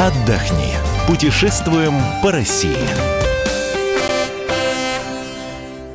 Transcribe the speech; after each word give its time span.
отдохни. 0.00 0.72
Путешествуем 1.06 1.92
по 2.22 2.32
России. 2.32 2.88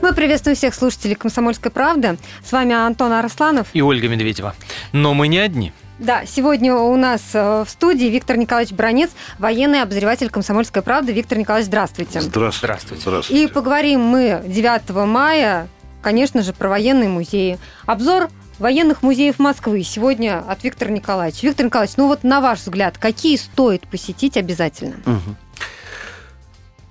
Мы 0.03 0.13
приветствуем 0.13 0.55
всех 0.55 0.75
слушателей 0.75 1.15
«Комсомольской 1.15 1.71
правды». 1.71 2.19
С 2.43 2.51
вами 2.51 2.75
Антон 2.75 3.11
Арасланов. 3.13 3.67
И 3.73 3.81
Ольга 3.81 4.07
Медведева. 4.07 4.53
Но 4.91 5.15
мы 5.15 5.27
не 5.27 5.39
одни. 5.39 5.73
Да, 5.97 6.23
сегодня 6.27 6.75
у 6.75 6.95
нас 6.95 7.21
э, 7.33 7.63
в 7.65 7.69
студии 7.69 8.05
Виктор 8.05 8.37
Николаевич 8.37 8.75
Бронец, 8.75 9.09
военный 9.39 9.81
обозреватель 9.81 10.29
«Комсомольской 10.29 10.83
правды». 10.83 11.11
Виктор 11.11 11.39
Николаевич, 11.39 11.67
здравствуйте. 11.67 12.21
Здравствуйте. 12.21 12.59
Здравствуйте. 12.59 13.01
Здравствуйте. 13.01 13.43
И 13.43 13.47
поговорим 13.47 14.01
мы 14.01 14.43
9 14.45 15.07
мая, 15.07 15.67
конечно 16.03 16.43
же, 16.43 16.53
про 16.53 16.69
военные 16.69 17.09
музеи. 17.09 17.57
Обзор 17.87 18.29
военных 18.59 19.03
музеев 19.03 19.39
Москвы 19.39 19.83
сегодня 19.83 20.39
от 20.39 20.63
Виктора 20.63 20.91
Николаевича. 20.91 21.47
Виктор 21.47 21.65
Николаевич, 21.65 21.97
ну 21.97 22.07
вот 22.07 22.23
на 22.23 22.41
ваш 22.41 22.59
взгляд, 22.59 22.97
какие 22.97 23.37
стоит 23.37 23.87
посетить 23.87 24.37
обязательно? 24.37 24.95
Мгм. 25.05 25.35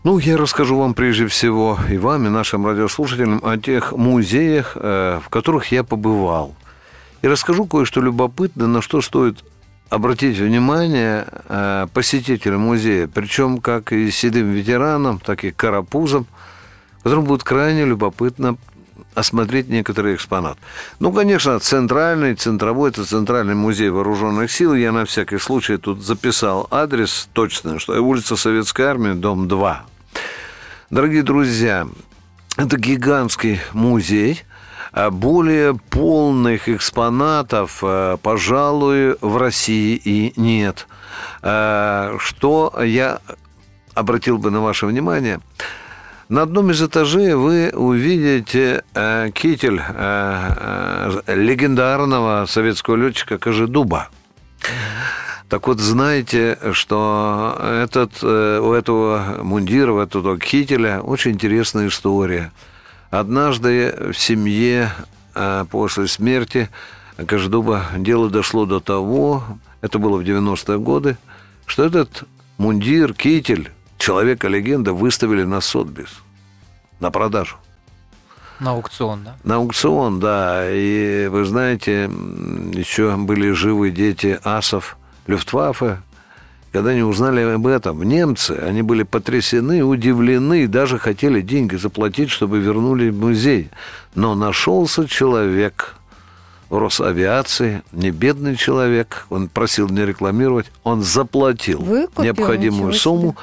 Ну, 0.04 0.18
я 0.18 0.37
расскажу 0.37 0.77
вам 0.77 0.92
прежде 0.92 1.27
всего 1.28 1.78
и 1.90 1.96
вам, 1.96 2.27
и 2.27 2.28
нашим 2.28 2.66
радиослушателям 2.66 3.40
о 3.42 3.56
тех 3.56 3.92
музеях, 3.92 4.73
э, 4.74 5.20
в 5.24 5.30
которых 5.30 5.73
я 5.73 5.82
побывал. 5.82 6.54
И 7.23 7.27
расскажу 7.27 7.65
кое-что 7.65 8.02
любопытное, 8.02 8.66
на 8.66 8.82
что 8.82 9.01
стоит 9.01 9.42
обратить 9.88 10.37
внимание 10.37 11.26
э, 11.48 11.87
посетителям 11.95 12.60
музея, 12.60 13.09
причем 13.09 13.59
как 13.62 13.92
и 13.95 14.10
седым 14.10 14.51
ветеранам, 14.51 15.20
так 15.20 15.42
и 15.45 15.52
карапузам, 15.52 16.26
которым 17.02 17.24
будет 17.24 17.43
крайне 17.43 17.87
любопытно 17.87 18.59
осмотреть 19.15 19.68
некоторые 19.68 20.16
экспонаты. 20.16 20.59
Ну, 20.98 21.12
конечно, 21.12 21.59
центральный, 21.60 22.34
центровой, 22.34 22.90
это 22.90 23.04
центральный 23.04 23.54
музей 23.54 23.90
вооруженных 23.90 24.51
сил. 24.51 24.74
Я 24.74 24.93
на 24.93 25.04
всякий 25.04 25.38
случай 25.38 25.76
тут 25.76 26.02
записал 26.02 26.66
адрес 26.71 27.29
точно, 27.32 27.79
что 27.79 28.01
улица 28.01 28.37
Советской 28.37 28.82
Армии, 28.82 29.12
дом 29.12 29.48
2. 29.48 29.84
Дорогие 30.90 31.23
друзья, 31.23 31.87
это 32.56 32.76
гигантский 32.76 33.60
музей. 33.73 34.43
А 34.93 35.10
Более 35.10 35.74
полных 35.74 36.68
экспонатов, 36.68 37.80
э, 37.82 38.16
пожалуй, 38.23 39.16
в 39.21 39.37
России 39.38 39.96
и 39.96 40.32
нет. 40.37 40.87
Э, 41.43 42.16
Что 42.21 42.73
я 42.80 43.18
обратил 43.95 44.38
бы 44.38 44.52
на 44.52 44.60
ваше 44.60 44.87
внимание– 44.87 45.40
на 46.35 46.43
одном 46.43 46.73
из 46.73 46.82
этажей 46.82 47.35
вы 47.35 47.71
увидите 47.73 48.82
э, 48.93 49.30
китель 49.32 49.80
э, 49.80 51.21
э, 51.29 51.35
легендарного 51.37 52.46
советского 52.46 52.96
летчика 52.96 53.38
Кожедуба. 53.38 54.09
Так 55.49 55.68
вот, 55.68 55.79
знаете, 55.79 56.59
что 56.73 57.57
этот, 57.62 58.15
э, 58.23 58.59
у 58.59 58.73
этого 58.73 59.43
мундира, 59.45 59.93
у 59.93 60.01
этого 60.01 60.37
кителя 60.37 61.01
очень 61.02 61.32
интересная 61.35 61.87
история. 61.87 62.51
Однажды 63.10 63.95
в 64.12 64.15
семье 64.15 64.91
э, 65.37 65.65
после 65.71 66.09
смерти 66.09 66.69
Кожедуба 67.28 67.84
дело 67.97 68.28
дошло 68.28 68.66
до 68.66 68.81
того, 68.81 69.44
это 69.82 70.00
было 70.00 70.16
в 70.16 70.22
90-е 70.22 70.81
годы, 70.81 71.16
что 71.66 71.84
этот 71.84 72.25
мундир, 72.59 73.15
китель 73.15 73.71
человека-легенда 73.99 74.93
выставили 74.93 75.44
на 75.44 75.60
Сотбис, 75.60 76.24
на 77.00 77.10
продажу. 77.10 77.56
На 78.60 78.70
аукцион, 78.70 79.25
да? 79.25 79.37
На 79.44 79.56
аукцион, 79.56 80.20
да. 80.20 80.71
И 80.71 81.27
вы 81.27 81.44
знаете, 81.44 82.05
еще 82.05 83.16
были 83.16 83.50
живы 83.50 83.91
дети 83.91 84.38
асов 84.44 84.97
Люфтваффе. 85.27 85.99
Когда 86.72 86.91
они 86.91 87.03
узнали 87.03 87.41
об 87.41 87.66
этом, 87.69 88.03
немцы, 88.03 88.50
они 88.50 88.83
были 88.83 89.04
потрясены, 89.04 89.84
удивлены, 89.84 90.65
и 90.65 90.66
даже 90.66 90.99
хотели 90.99 91.41
деньги 91.41 91.77
заплатить, 91.77 92.31
чтобы 92.31 92.59
вернули 92.59 93.10
в 93.10 93.16
музей. 93.16 93.71
Но 94.16 94.34
нашелся 94.34 95.06
человек 95.06 95.94
в 96.71 96.78
Росавиации, 96.78 97.83
не 97.93 98.10
бедный 98.10 98.56
человек, 98.56 99.27
он 99.31 99.49
просил 99.49 99.88
не 99.88 100.04
рекламировать, 100.04 100.66
он 100.83 101.03
заплатил 101.03 101.78
Выкупил, 101.81 102.25
необходимую 102.25 102.93
ничего 102.93 103.21
себе. 103.21 103.34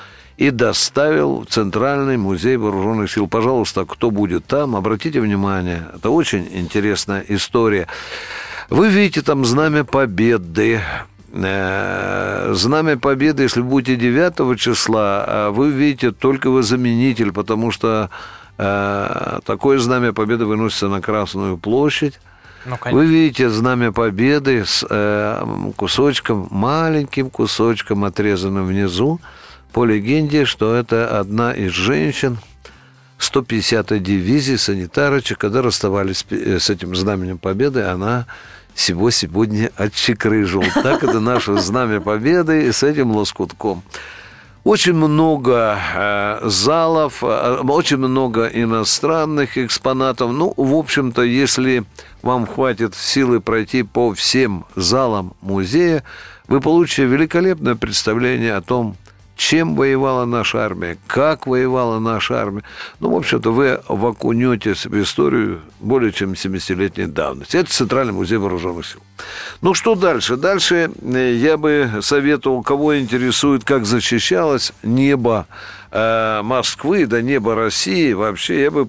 И 0.41 0.49
доставил 0.49 1.41
в 1.41 1.45
Центральный 1.45 2.17
музей 2.17 2.57
вооруженных 2.57 3.11
сил. 3.11 3.27
Пожалуйста, 3.27 3.85
кто 3.85 4.09
будет 4.09 4.47
там, 4.47 4.75
обратите 4.75 5.21
внимание, 5.21 5.83
это 5.95 6.09
очень 6.09 6.47
интересная 6.51 7.23
история. 7.27 7.87
Вы 8.71 8.89
видите 8.89 9.21
там 9.21 9.45
знамя 9.45 9.83
победы. 9.83 10.81
Э, 11.31 12.53
Знамя 12.55 12.97
победы, 12.97 13.43
если 13.43 13.61
будете 13.61 13.95
9 13.95 14.59
числа, 14.59 15.23
а 15.27 15.51
вы 15.51 15.69
видите 15.69 16.11
только 16.11 16.49
вы 16.49 16.63
заменитель, 16.63 17.31
потому 17.31 17.69
что 17.69 18.09
э, 18.57 19.39
такое 19.45 19.77
знамя 19.77 20.11
победы 20.11 20.45
выносится 20.45 20.87
на 20.87 21.01
Красную 21.01 21.57
площадь. 21.57 22.19
Ну, 22.65 22.77
Вы 22.91 23.05
видите 23.05 23.47
знамя 23.49 23.91
победы 23.91 24.65
с 24.65 24.83
э, 24.89 25.45
кусочком, 25.75 26.47
маленьким 26.49 27.29
кусочком, 27.29 28.05
отрезанным 28.05 28.65
внизу, 28.65 29.19
по 29.71 29.85
легенде, 29.85 30.45
что 30.45 30.75
это 30.75 31.19
одна 31.19 31.53
из 31.53 31.71
женщин 31.71 32.37
150-й 33.19 33.99
дивизии 33.99 34.55
санитарочек, 34.55 35.37
когда 35.37 35.61
расставались 35.61 36.25
э, 36.29 36.59
с 36.59 36.69
этим 36.69 36.95
знаменем 36.95 37.37
победы, 37.37 37.83
она 37.83 38.25
всего 38.73 39.11
сегодня 39.11 39.71
отчекрыжила. 39.75 40.65
Так 40.73 41.03
это 41.03 41.19
наше 41.19 41.57
знамя 41.57 42.01
победы 42.01 42.65
и 42.65 42.71
с 42.71 42.83
этим 42.83 43.11
лоскутком. 43.11 43.83
Очень 44.63 44.93
много 44.93 45.79
э, 45.95 46.39
залов, 46.43 47.23
э, 47.23 47.61
очень 47.67 47.97
много 47.97 48.47
иностранных 48.47 49.57
экспонатов. 49.57 50.31
Ну, 50.31 50.53
в 50.55 50.73
общем-то, 50.75 51.23
если 51.23 51.83
вам 52.21 52.45
хватит 52.45 52.95
силы 52.95 53.39
пройти 53.39 53.83
по 53.83 54.13
всем 54.13 54.65
залам 54.75 55.33
музея, 55.41 56.03
вы 56.47 56.59
получите 56.59 57.05
великолепное 57.05 57.75
представление 57.75 58.55
о 58.55 58.61
том, 58.61 58.97
чем 59.41 59.75
воевала 59.75 60.25
наша 60.25 60.63
армия, 60.63 60.99
как 61.07 61.47
воевала 61.47 61.97
наша 61.97 62.39
армия. 62.39 62.61
Ну, 62.99 63.09
в 63.09 63.15
общем-то, 63.15 63.51
вы 63.51 63.71
окунетесь 63.71 64.85
в 64.85 65.01
историю 65.01 65.61
более 65.79 66.11
чем 66.11 66.33
70-летней 66.33 67.07
давности. 67.07 67.57
Это 67.57 67.71
Центральный 67.71 68.13
музей 68.13 68.37
вооруженных 68.37 68.85
сил. 68.85 68.99
Ну, 69.61 69.73
что 69.73 69.95
дальше? 69.95 70.35
Дальше 70.37 70.91
э, 71.01 71.33
я 71.33 71.57
бы 71.57 71.89
советовал, 72.01 72.61
кого 72.61 72.99
интересует, 72.99 73.63
как 73.63 73.87
защищалось 73.87 74.73
небо 74.83 75.47
э, 75.91 76.41
Москвы, 76.43 77.05
да 77.05 77.21
небо 77.21 77.55
России, 77.55 78.13
вообще 78.13 78.63
я 78.63 78.71
бы 78.71 78.87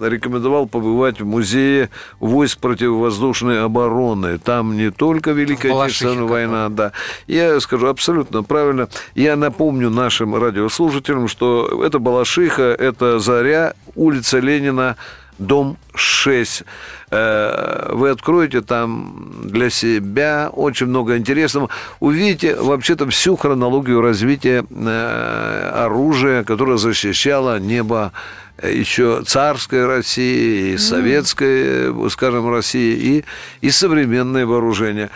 рекомендовал 0.00 0.66
побывать 0.66 1.20
в 1.20 1.26
музее 1.26 1.90
войск 2.20 2.58
противовоздушной 2.58 3.62
обороны. 3.62 4.38
Там 4.38 4.76
не 4.76 4.90
только 4.90 5.32
Великая 5.32 5.72
Отечественная 5.72 6.24
война, 6.24 6.68
да. 6.68 6.92
Я 7.26 7.60
скажу 7.60 7.88
абсолютно 7.88 8.42
правильно. 8.42 8.88
Я 9.14 9.36
напомню 9.36 9.90
нашим 9.90 10.34
радиослушателям, 10.34 11.28
что 11.28 11.82
это 11.84 11.98
Балашиха, 11.98 12.62
это 12.62 13.18
Заря, 13.18 13.74
улица 13.94 14.38
Ленина, 14.38 14.96
дом 15.38 15.76
6. 15.94 16.62
Э, 17.10 17.90
Вы 17.92 18.10
откроете 18.10 18.60
там 18.60 19.42
для 19.44 19.70
себя 19.70 20.50
очень 20.52 20.86
много 20.86 21.16
интересного. 21.16 21.70
Увидите 22.00 22.56
вообще-то 22.56 23.08
всю 23.08 23.36
хронологию 23.36 24.00
развития 24.00 24.64
э, 24.68 25.70
оружия, 25.74 26.44
которое 26.44 26.78
защищало 26.78 27.58
небо 27.58 28.12
еще 28.62 29.22
царской 29.26 29.86
России, 29.86 30.74
и 30.74 30.78
советской, 30.78 31.90
э, 31.90 32.08
скажем, 32.10 32.50
России, 32.50 32.94
и, 32.94 33.24
и 33.66 33.70
современное 33.70 34.46
вооружение. 34.46 35.10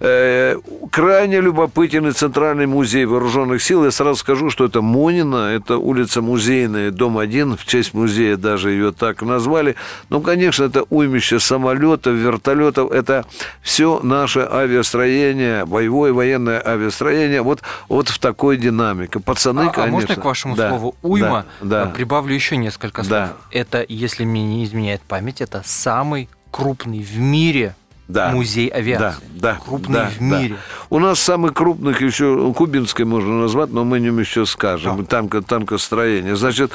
Э, 0.00 0.56
Крайне 0.90 1.40
любопытен 1.40 2.06
и 2.08 2.12
Центральный 2.12 2.66
музей 2.66 3.04
вооруженных 3.04 3.62
сил. 3.62 3.84
Я 3.84 3.90
сразу 3.90 4.20
скажу, 4.20 4.50
что 4.50 4.64
это 4.64 4.80
Монина, 4.80 5.50
это 5.54 5.76
улица 5.76 6.22
Музейная, 6.22 6.90
дом 6.90 7.18
1, 7.18 7.56
в 7.56 7.66
честь 7.66 7.94
музея 7.94 8.36
даже 8.36 8.70
ее 8.70 8.92
так 8.92 9.22
назвали. 9.22 9.76
Ну, 10.08 10.20
конечно, 10.20 10.64
это 10.64 10.84
уймище 10.88 11.40
самолетов, 11.40 12.14
вертолетов, 12.14 12.90
это 12.90 13.26
все 13.62 14.00
наше 14.02 14.40
авиастроение, 14.50 15.64
боевое 15.66 16.12
военное 16.12 16.62
авиастроение, 16.64 17.42
вот, 17.42 17.62
вот 17.88 18.08
в 18.08 18.18
такой 18.18 18.56
динамике. 18.56 19.20
Пацаны, 19.20 19.62
а, 19.62 19.66
а 19.68 19.70
конечно. 19.70 19.92
можно 19.92 20.14
к 20.16 20.24
вашему 20.24 20.56
Да, 20.56 20.70
слову 20.70 20.94
уйма 21.02 21.44
да, 21.60 21.84
да. 21.84 21.90
э, 21.90 21.94
прибавлю 21.94 22.34
еще 22.34 22.56
несколько 22.56 23.02
слов? 23.02 23.10
Да. 23.10 23.32
Это, 23.50 23.84
если 23.88 24.24
мне 24.24 24.44
не 24.44 24.64
изменяет 24.64 25.02
память, 25.02 25.40
это 25.40 25.62
самый 25.64 26.28
крупный 26.50 27.02
в 27.02 27.18
мире 27.18 27.74
Да. 28.08 28.30
музей 28.30 28.68
авиации. 28.68 29.20
Да, 29.34 29.52
да, 29.52 29.60
Крупный 29.64 29.94
да, 29.94 30.10
в 30.10 30.18
да. 30.18 30.40
мире. 30.40 30.56
У 30.88 30.98
нас 30.98 31.20
самый 31.20 31.52
крупных 31.52 32.00
еще 32.00 32.52
Кубинской 32.54 33.04
можно 33.04 33.38
назвать, 33.40 33.70
но 33.70 33.84
мы 33.84 33.98
о 33.98 34.00
нем 34.00 34.18
еще 34.18 34.46
скажем. 34.46 35.04
Танко, 35.04 35.42
танкостроение. 35.42 36.34
Значит, 36.34 36.72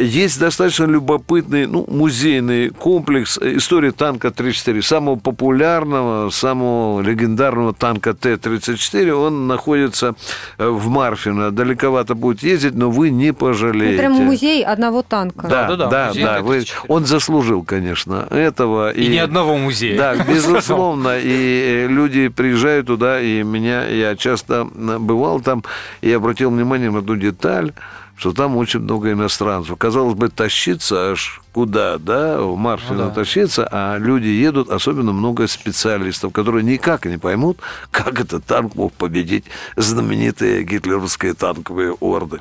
Есть 0.00 0.38
достаточно 0.40 0.84
любопытный, 0.84 1.66
ну, 1.66 1.84
музейный 1.88 2.70
комплекс 2.70 3.38
э, 3.40 3.56
истории 3.56 3.90
танка 3.90 4.30
34, 4.30 4.82
самого 4.82 5.16
популярного, 5.16 6.30
самого 6.30 7.00
легендарного 7.00 7.74
танка 7.74 8.14
Т-34. 8.14 9.10
Он 9.10 9.46
находится 9.46 10.14
э, 10.58 10.68
в 10.68 10.88
Марфино. 10.88 11.50
Далековато 11.50 12.14
будет 12.14 12.42
ездить, 12.42 12.74
но 12.74 12.90
вы 12.90 13.10
не 13.10 13.28
Ну, 13.28 13.34
пожалеете. 13.34 13.98
прям 13.98 14.12
музей 14.12 14.64
одного 14.64 15.02
танка. 15.02 15.48
Да, 15.48 15.66
Да-да-да, 15.68 15.88
да, 15.90 16.08
музей 16.08 16.24
да. 16.24 16.40
вы- 16.42 16.60
Т-34. 16.60 16.84
он 16.88 17.06
заслужил, 17.06 17.62
конечно, 17.64 18.26
этого. 18.30 18.92
И 18.92 19.06
ни 19.08 19.16
одного 19.18 19.56
музея. 19.56 19.96
Да, 19.98 20.14
безусловно. 20.28 21.18
И 21.18 21.84
э, 21.84 21.86
люди 21.88 22.28
приезжают 22.28 22.86
туда, 22.86 23.20
и 23.20 23.42
меня, 23.42 23.84
я 23.88 24.14
часто 24.16 24.68
э, 24.74 24.98
бывал 24.98 25.40
там, 25.40 25.64
и 26.00 26.12
обратил 26.12 26.50
внимание 26.50 26.90
на 26.90 26.98
одну 26.98 27.16
деталь, 27.16 27.72
что 28.16 28.32
там 28.32 28.56
очень 28.56 28.80
много 28.80 29.12
иностранцев. 29.12 29.76
Казалось 29.76 30.14
бы, 30.14 30.28
тащиться 30.28 31.10
аж 31.12 31.40
куда, 31.52 31.98
да, 31.98 32.40
в 32.40 32.56
Марфино 32.56 33.04
Ну 33.04 33.08
да. 33.08 33.10
тащиться, 33.10 33.68
а 33.70 33.96
люди 33.98 34.28
едут, 34.28 34.70
особенно 34.70 35.12
много 35.12 35.46
специалистов, 35.46 36.32
которые 36.32 36.64
никак 36.64 37.06
не 37.06 37.18
поймут, 37.18 37.58
как 37.90 38.20
этот 38.20 38.44
танк 38.44 38.74
мог 38.74 38.92
победить 38.92 39.44
знаменитые 39.76 40.62
гитлеровские 40.64 41.34
танковые 41.34 41.92
орды. 41.92 42.40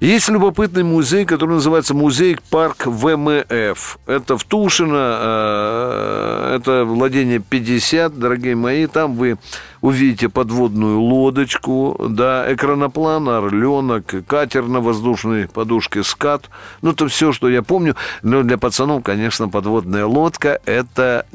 Есть 0.00 0.28
любопытный 0.28 0.82
музей, 0.82 1.24
который 1.24 1.52
называется 1.54 1.94
музей-парк 1.94 2.86
ВМФ. 2.86 3.98
Это 4.06 4.36
в 4.36 4.44
Тушино, 4.44 5.18
э, 5.20 6.35
это 6.56 6.84
владение 6.84 7.38
50, 7.38 8.18
дорогие 8.18 8.56
мои. 8.56 8.86
Там 8.86 9.14
вы 9.14 9.38
увидите 9.80 10.28
подводную 10.28 11.00
лодочку, 11.00 11.96
да, 12.08 12.52
экраноплан, 12.52 13.28
орленок, 13.28 14.14
катер 14.26 14.64
на 14.66 14.80
воздушной 14.80 15.48
подушке 15.48 16.02
«Скат». 16.02 16.50
Ну, 16.82 16.92
это 16.92 17.08
все, 17.08 17.32
что 17.32 17.48
я 17.48 17.62
помню. 17.62 17.94
Но 18.22 18.42
для 18.42 18.58
пацанов, 18.58 19.02
конечно, 19.02 19.48
подводная 19.48 20.06
лодка– 20.06 20.60
это... 20.64 21.26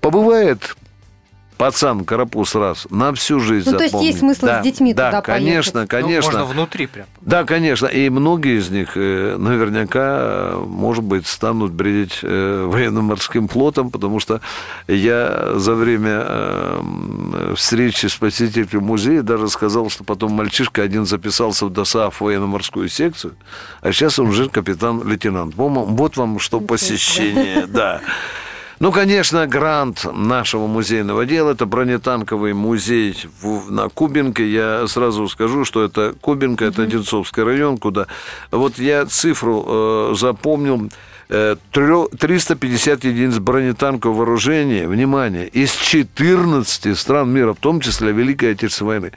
Побывает 0.00 0.76
пацан 1.64 2.04
карапуз 2.04 2.54
раз 2.56 2.86
на 2.90 3.14
всю 3.14 3.40
жизнь 3.40 3.70
Ну, 3.70 3.78
то 3.78 3.84
есть 3.84 3.92
запомнит. 3.92 4.10
есть 4.10 4.18
смысл 4.18 4.44
да, 4.44 4.60
с 4.60 4.64
детьми 4.64 4.92
да, 4.92 5.06
туда 5.06 5.22
конечно, 5.22 5.72
поехать? 5.72 5.92
Ну, 5.92 5.98
конечно. 5.98 6.30
можно 6.30 6.44
внутри 6.44 6.86
прям. 6.86 7.06
Да, 7.22 7.44
конечно. 7.44 7.86
И 7.86 8.10
многие 8.10 8.58
из 8.58 8.68
них 8.68 8.90
э, 8.96 9.36
наверняка, 9.38 10.56
может 10.66 11.02
быть, 11.02 11.26
станут 11.26 11.72
бредить 11.72 12.18
э, 12.20 12.66
военно-морским 12.68 13.48
флотом, 13.48 13.90
потому 13.90 14.20
что 14.20 14.42
я 14.88 15.52
за 15.54 15.74
время 15.74 16.22
э, 16.26 17.54
встречи 17.56 18.08
с 18.08 18.14
посетителем 18.16 18.82
музея 18.82 19.22
даже 19.22 19.48
сказал, 19.48 19.88
что 19.88 20.04
потом 20.04 20.32
мальчишка 20.32 20.82
один 20.82 21.06
записался 21.06 21.64
в 21.64 21.70
ДОСААФ 21.70 22.20
военно-морскую 22.20 22.90
секцию, 22.90 23.36
а 23.80 23.90
сейчас 23.90 24.18
он 24.18 24.28
уже 24.28 24.50
капитан-лейтенант. 24.50 25.54
Вот 25.56 26.16
вам 26.18 26.38
что 26.40 26.60
посещение, 26.60 27.66
да. 27.66 28.02
Ну, 28.84 28.92
конечно, 28.92 29.46
грант 29.46 30.04
нашего 30.12 30.66
музейного 30.66 31.24
дела– 31.24 31.52
это 31.52 31.64
бронетанковый 31.64 32.52
музей 32.52 33.16
в- 33.40 33.72
на 33.72 33.88
Кубинке. 33.88 34.46
Я 34.46 34.86
сразу 34.88 35.26
скажу, 35.26 35.64
что 35.64 35.82
это 35.82 36.14
Кубинка, 36.20 36.66
это 36.66 36.82
Одинцовский 36.82 37.42
район, 37.44 37.78
куда... 37.78 38.08
Вот 38.50 38.78
я 38.78 39.06
цифру 39.06 39.64
э, 39.66 40.14
запомнил. 40.18 40.90
Э, 41.30 41.56
трё- 41.72 42.08
350 42.16 43.04
единиц 43.04 43.38
бронетанкового 43.38 44.18
вооружения, 44.18 44.86
внимание, 44.86 45.48
из 45.48 45.72
14 45.72 46.94
стран 46.94 47.30
мира, 47.32 47.54
в 47.54 47.58
том 47.58 47.80
числе 47.80 48.12
Великой 48.12 48.52
Отечественной 48.52 48.88
войны. 48.90 49.12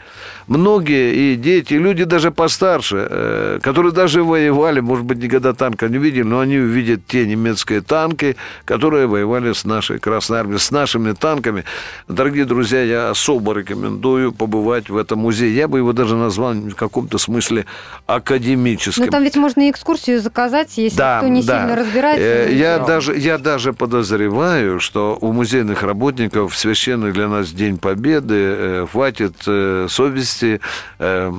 Многие 0.47 1.33
и 1.33 1.35
дети, 1.35 1.73
и 1.73 1.77
люди 1.77 2.05
даже 2.05 2.31
постарше, 2.31 3.07
э, 3.09 3.59
которые 3.61 3.91
даже 3.91 4.23
воевали, 4.23 4.79
может 4.79 5.05
быть, 5.05 5.17
никогда 5.17 5.53
танка 5.53 5.89
не 5.89 5.97
видели, 5.97 6.23
но 6.23 6.39
они 6.39 6.57
увидят 6.57 7.05
те 7.07 7.25
немецкие 7.27 7.81
танки, 7.81 8.37
которые 8.63 9.07
воевали 9.07 9.51
с 9.51 9.65
нашей 9.65 9.99
Красной 9.99 10.39
Армией, 10.39 10.59
с 10.59 10.71
нашими 10.71 11.11
танками. 11.11 11.65
Дорогие 12.07 12.45
друзья, 12.45 12.81
я 12.83 13.09
особо 13.09 13.53
рекомендую 13.53 14.31
побывать 14.31 14.89
в 14.89 14.95
этом 14.95 15.19
музее. 15.19 15.53
Я 15.53 15.67
бы 15.67 15.79
его 15.79 15.91
даже 15.91 16.15
назвал 16.15 16.53
в 16.53 16.75
каком-то 16.75 17.17
смысле 17.17 17.65
академическим. 18.05 19.05
Ну, 19.05 19.11
там 19.11 19.23
ведь 19.23 19.35
можно 19.35 19.67
и 19.67 19.71
экскурсию 19.71 20.21
заказать, 20.21 20.77
если 20.77 20.95
кто 20.95 21.27
не 21.27 21.41
сильно 21.41 21.75
разбирается. 21.75 21.96
Э, 22.01 22.49
Я 22.53 22.79
Да. 22.79 22.85
даже, 22.85 23.17
я 23.17 23.37
даже 23.37 23.73
подозреваю, 23.73 24.79
что 24.79 25.17
у 25.21 25.31
музейных 25.31 25.83
работников 25.83 26.53
в 26.53 26.57
священный 26.57 27.11
для 27.11 27.27
нас 27.27 27.49
День 27.51 27.77
Победы 27.77 28.35
э, 28.35 28.87
хватит 28.91 29.33
э, 29.47 29.87
совести 29.89 30.59
э, 30.99 31.31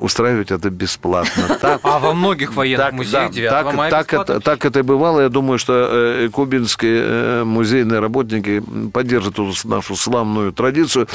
устраивать 0.00 0.50
это 0.50 0.70
бесплатно. 0.70 1.44
Так, 1.60 1.80
А 1.84 1.98
во 1.98 2.12
многих 2.14 2.54
военных 2.54 2.86
так, 2.86 2.94
музеях 2.94 3.28
да, 3.28 3.32
9 3.34 3.50
так, 3.50 3.74
мая 3.74 3.90
так 3.90 4.06
бесплатно 4.06 4.32
это, 4.34 4.40
так 4.44 4.64
это 4.64 4.78
и 4.80 4.82
бывало. 4.82 5.20
Я 5.20 5.28
думаю, 5.28 5.58
что 5.58 6.28
кубинские 6.32 7.44
музейные 7.44 8.00
работники 8.00 8.62
поддержат 8.92 9.34
эту 9.34 9.52
нашу 9.64 9.96
славную 9.96 10.52
традицию. 10.52 11.06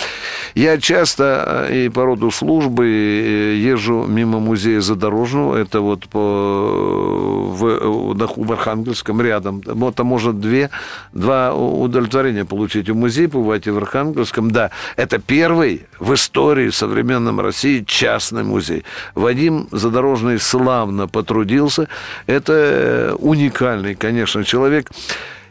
Я 0.56 0.78
часто 0.78 1.68
и 1.72 1.90
по 1.90 2.06
роду 2.06 2.32
службы 2.32 2.86
езжу 2.88 4.06
мимо 4.08 4.40
музея 4.40 4.82
Задорожного. 4.82 5.56
Это 5.58 5.82
вот 5.82 6.08
по, 6.08 6.20
в, 6.20 8.14
на- 8.16 8.28
в 8.28 8.52
Архангельском 8.70 9.22
рядом. 9.22 9.62
Вот 9.66 10.00
можно 10.00 10.34
две, 10.34 10.70
два 11.14 11.54
удовлетворения 11.54 12.46
получить. 12.46 12.90
У 12.90 12.96
музея 12.96 13.28
побывать 13.28 13.68
и 13.68 13.72
в 13.72 13.78
Архангельском. 13.78 14.52
Да, 14.52 14.72
это 14.96 15.20
первый 15.20 15.88
в 16.00 16.14
истории 16.14 16.70
современном 16.70 17.40
России 17.40 17.84
частный 17.86 18.44
музей. 18.44 18.84
Вадим 19.16 19.68
Задорожный 19.72 20.40
славно 20.40 21.08
потрудился. 21.08 21.88
Это 22.28 22.54
э, 22.54 23.16
уникальный, 23.18 23.96
конечно, 23.96 24.44
человек. 24.44 24.90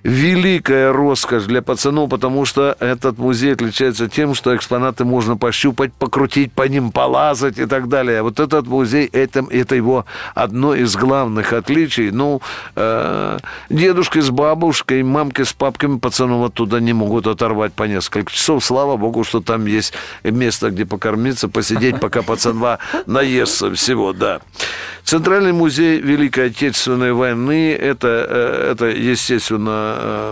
Великая 0.03 0.93
роскошь 0.93 1.45
для 1.45 1.61
пацанов, 1.61 2.11
потому 2.11 2.45
что 2.45 2.77
этот 2.79 3.19
музей 3.19 3.53
отличается 3.53 4.09
тем, 4.09 4.35
что 4.35 4.55
экспонаты 4.55 5.05
можно 5.05 5.37
пощупать, 5.37 5.93
покрутить 5.93 6.53
по 6.53 6.69
ним, 6.69 6.93
полазать 6.93 7.59
и 7.59 7.67
так 7.67 7.89
далее. 7.89 8.23
Вот 8.23 8.39
этот 8.39 8.67
музей, 8.67 9.07
это, 9.13 9.45
это 9.51 9.75
его 9.75 10.07
одно 10.35 10.75
из 10.75 10.97
главных 10.97 11.53
отличий. 11.53 12.11
Ну, 12.11 12.41
э, 12.77 13.39
дедушка 13.71 14.23
с 14.23 14.31
бабушкой, 14.31 15.03
мамки 15.03 15.43
с 15.43 15.53
папками 15.53 15.99
пацанов 15.99 16.47
оттуда 16.47 16.81
не 16.81 16.93
могут 16.93 17.27
оторвать 17.27 17.73
по 17.73 17.85
несколько 17.85 18.33
часов. 18.33 18.65
Слава 18.65 18.97
богу, 18.97 19.25
что 19.25 19.41
там 19.41 19.67
есть 19.67 19.95
место, 20.23 20.71
где 20.71 20.87
покормиться, 20.87 21.49
посидеть, 21.49 22.01
пока 22.01 22.23
пацанва 22.23 22.79
наестся 23.07 23.73
всего, 23.75 24.13
да. 24.13 24.41
Центральный 25.05 25.53
музей 25.53 26.01
Великой 26.01 26.49
Отечественной 26.49 27.13
войны 27.13 27.73
это, 27.73 28.27
э, 28.29 28.73
это 28.73 28.87
естественно, 28.87 29.88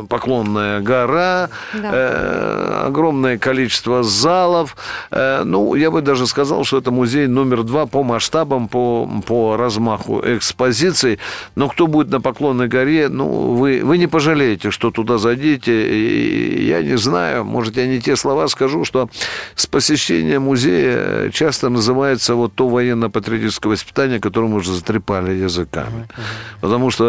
Поклонная 0.09 0.81
гора, 0.81 1.49
Да. 1.75 1.91
э, 1.93 2.83
огромное 2.87 3.39
количество 3.39 4.03
залов. 4.03 4.77
Э, 5.11 5.43
Ну, 5.45 5.75
я 5.75 5.91
бы 5.91 6.03
даже 6.03 6.27
сказал, 6.27 6.65
что 6.65 6.79
это 6.79 6.91
музей 6.91 7.27
номер 7.27 7.63
два 7.63 7.87
по 7.87 8.03
масштабам, 8.03 8.69
по, 8.69 9.09
по 9.27 9.57
размаху 9.57 10.21
экспозиций. 10.25 11.19
Но 11.57 11.69
кто 11.69 11.87
будет 11.87 12.11
на 12.11 12.21
Поклонной 12.21 12.69
горе, 12.69 13.09
ну, 13.09 13.27
вы, 13.55 13.81
вы 13.85 13.99
не 13.99 14.07
пожалеете, 14.07 14.71
что 14.71 14.91
туда 14.91 15.19
зайдите. 15.19 15.73
И 15.73 16.67
я 16.67 16.83
не 16.83 16.97
знаю, 16.99 17.45
может, 17.45 17.77
я 17.77 17.87
не 17.87 18.01
те 18.01 18.17
слова 18.17 18.49
скажу, 18.49 18.85
что 18.85 19.09
с 19.55 19.67
посещения 19.67 20.39
музея 20.39 21.31
часто 21.31 21.69
называется 21.69 22.35
вот 22.35 22.55
то 22.55 22.69
военно-патриотическое 22.69 23.71
воспитание, 23.73 24.21
которое 24.21 24.49
мы 24.49 24.57
уже 24.57 24.73
затрепали 24.73 25.33
языками. 25.33 26.07
Потому 26.61 26.91
что 26.91 27.05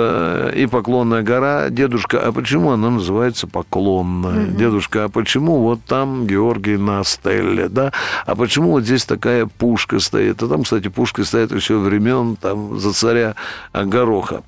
э, 0.54 0.54
и 0.56 0.68
Поклонная 0.68 1.24
гора, 1.24 1.70
дедушка, 1.70 2.20
почему 2.38 2.70
она 2.70 2.92
называется 2.92 3.48
Поклонная? 3.48 4.46
Дедушка, 4.46 5.06
а 5.06 5.10
почему 5.10 5.64
вот 5.64 5.84
там 5.86 6.28
Георгий 6.28 6.78
на 6.78 7.04
стелле, 7.04 7.68
да? 7.68 7.92
А 8.28 8.36
почему 8.36 8.74
вот 8.74 8.84
здесь 8.84 9.06
такая 9.06 9.48
пушка 9.48 10.00
стоит? 10.00 10.44
А 10.44 10.48
там, 10.48 10.62
кстати, 10.62 10.88
пушка 10.88 11.24
стоит 11.24 11.52
еще 11.52 11.80
времен 11.80 12.36
там 12.36 12.80
за 12.80 12.94
царя 12.94 13.34
э, 13.74 13.86
Гороха. 13.86 14.44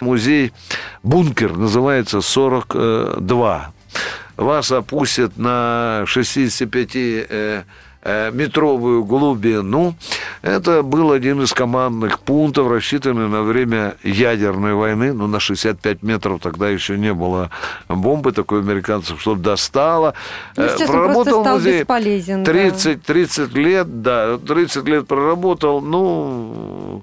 Музей 0.00 0.52
«Бункер» 1.02 1.56
называется 1.56 2.20
42 2.20 3.72
вас 4.36 4.72
опустят 4.72 5.36
на 5.36 6.04
65 6.06 6.96
э, 6.96 7.26
э, 7.28 7.62
метровую 8.04 9.04
глубину. 9.04 9.94
Это 10.42 10.82
был 10.82 11.12
один 11.12 11.42
из 11.42 11.52
командных 11.52 12.18
пунктов, 12.20 12.68
рассчитанный 12.68 13.28
на 13.28 13.42
время 13.42 13.94
ядерной 14.02 14.74
войны. 14.74 15.12
Ну, 15.12 15.26
на 15.28 15.38
65 15.38 16.02
метров 16.02 16.40
тогда 16.42 16.68
еще 16.68 16.98
не 16.98 17.12
было 17.14 17.50
бомбы 17.88 18.32
такой 18.32 18.60
американцев, 18.60 19.20
что 19.20 19.34
достало. 19.36 20.14
Ну, 20.56 20.64
Э, 20.64 20.68
сейчас 20.76 20.90
он 20.90 21.24
стал 21.24 21.44
музей 21.54 21.80
бесполезен. 21.80 22.42
да. 22.44 22.52
30, 22.52 23.02
30 23.02 23.54
лет, 23.54 24.02
да, 24.02 24.38
30 24.38 24.84
лет 24.88 25.06
проработал, 25.06 25.80
ну, 25.80 27.02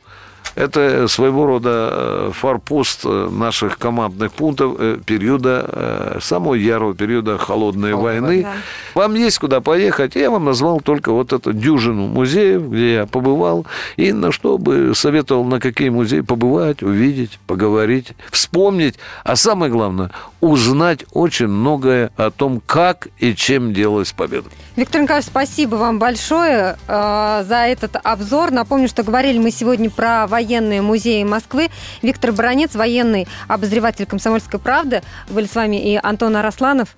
Это 0.56 1.08
своего 1.08 1.46
рода 1.46 1.90
э, 1.92 2.32
форпост 2.34 3.02
э, 3.06 3.30
наших 3.32 3.78
командных 3.78 4.32
пунктов 4.32 4.76
э, 4.80 4.98
периода, 5.06 6.20
самого 6.22 6.56
ярого 6.56 6.94
периода 6.94 7.38
холодной 7.38 7.92
Холодной, 7.92 8.22
войны. 8.22 8.44
да. 8.44 8.54
Вам 8.96 9.16
есть 9.16 9.40
куда 9.40 9.62
поехать. 9.62 10.16
Я 10.16 10.32
вам 10.32 10.46
назвал 10.46 10.82
только 10.82 11.12
вот 11.12 11.34
эту 11.34 11.54
дюжину 11.54 12.08
музеев, 12.08 12.64
где 12.64 12.94
я 12.96 13.06
побывал. 13.06 13.66
И 13.98 14.12
на 14.14 14.32
что 14.32 14.58
бы 14.58 14.94
советовал, 14.96 15.44
на 15.46 15.60
какие 15.60 15.90
музеи 15.90 16.22
побывать, 16.22 16.84
увидеть, 16.84 17.40
поговорить, 17.48 18.14
вспомнить. 18.32 18.96
А 19.24 19.36
самое 19.36 19.72
главное, 19.72 20.12
узнать 20.42 21.06
очень 21.14 21.48
многое 21.48 22.12
о 22.18 22.32
том, 22.32 22.62
как 22.66 23.08
и 23.18 23.36
чем 23.36 23.74
делалась 23.74 24.12
победа. 24.12 24.50
Виктор 24.76 25.02
Николаевич, 25.02 25.28
спасибо 25.28 25.76
вам 25.76 26.00
большое 26.00 26.78
э, 26.88 27.44
за 27.48 27.56
этот 27.68 27.98
обзор. 28.02 28.52
Напомню, 28.52 28.88
что 28.88 29.04
говорили 29.04 29.38
мы 29.38 29.52
сегодня 29.52 29.90
про 29.90 30.26
военные 30.40 30.82
музеи 30.82 31.24
Москвы. 31.24 31.70
Виктор 32.02 32.32
Баранец, 32.32 32.74
военный 32.74 33.28
обозреватель 33.50 34.06
«Комсомольской 34.06 34.58
правды». 34.58 35.02
Были 35.28 35.48
с 35.48 35.56
вами 35.56 35.76
и 35.76 36.00
Антон 36.02 36.38
Арасланов. 36.38 36.96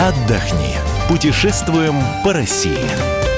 Отдохни. 0.00 0.74
Путешествуем 1.10 1.96
по 2.24 2.32
России. 2.32 3.33